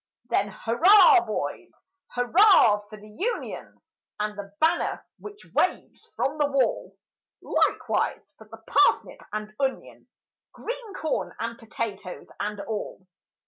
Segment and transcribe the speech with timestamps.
[0.31, 1.69] Then hurrah, boys!
[2.15, 3.79] Hurrah for the Union!
[4.19, 6.97] And the banner which waves from the wall;
[7.43, 10.07] Likewise for the parsnip and onion,
[10.53, 13.05] Green corn and potatoes and all!